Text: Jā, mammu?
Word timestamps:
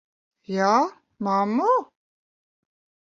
Jā, 0.53 0.69
mammu? 1.27 1.69